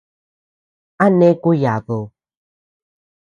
¿A 1.03 1.05
neʼe 1.17 1.39
kuyadud? 1.41 2.05